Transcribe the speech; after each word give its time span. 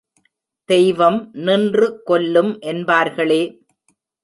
தெய்வம் 0.69 1.19
நின்று 1.41 2.01
கொல்லும் 2.03 2.51
என்பார்களே! 2.63 3.41